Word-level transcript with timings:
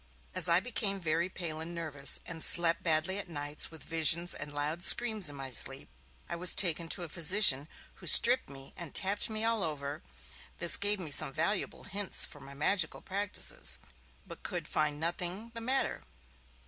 As 0.33 0.49
I 0.49 0.59
became 0.59 0.99
very 0.99 1.29
pale 1.29 1.59
and 1.59 1.75
nervous, 1.75 2.21
and 2.25 2.43
slept 2.43 2.81
badly 2.81 3.19
at 3.19 3.27
nights, 3.29 3.69
with 3.69 3.83
visions 3.83 4.33
and 4.33 4.51
loud 4.51 4.81
screams 4.81 5.29
in 5.29 5.35
my 5.35 5.51
sleep, 5.51 5.89
I 6.27 6.35
was 6.35 6.55
taken 6.55 6.89
to 6.89 7.03
a 7.03 7.07
physician, 7.07 7.67
who 7.97 8.07
stripped 8.07 8.49
me 8.49 8.73
and 8.75 8.95
tapped 8.95 9.29
me 9.29 9.43
all 9.43 9.61
over 9.61 10.01
(this 10.57 10.75
gave 10.75 10.99
me 10.99 11.11
some 11.11 11.31
valuable 11.31 11.83
hints 11.83 12.25
for 12.25 12.39
my 12.39 12.55
magical 12.55 13.01
practices), 13.01 13.77
but 14.25 14.41
could 14.41 14.67
find 14.67 14.99
nothing 14.99 15.51
the 15.53 15.61
matter. 15.61 16.01